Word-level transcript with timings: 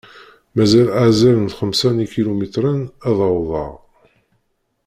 Mazal 0.55 0.87
azal 1.05 1.35
n 1.45 1.53
xemsa 1.57 1.89
n 1.95 1.99
ikilumitren 2.05 2.81
ad 3.07 3.17
awḍeɣ. 3.27 3.73